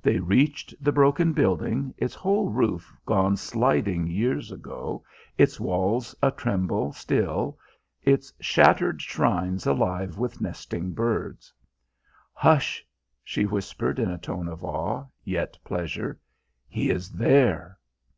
[0.00, 5.04] They reached the broken building, its whole roof gone sliding years ago,
[5.36, 7.58] its walls a tremble still,
[8.02, 11.52] its shattered shrines alive with nesting birds.
[12.32, 12.86] "Hush!"
[13.22, 16.18] she whispered in a tone of awe, yet pleasure.
[16.66, 17.78] "He is there!"